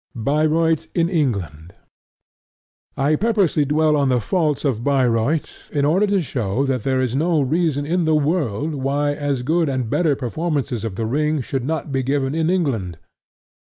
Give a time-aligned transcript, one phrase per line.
[0.15, 1.75] BAYREUTH IN ENGLAND
[2.97, 7.15] I purposely dwell on the faults of Bayreuth in order to show that there is
[7.15, 11.65] no reason in the world why as good and better performances of The Ring should
[11.65, 12.97] not be given in England.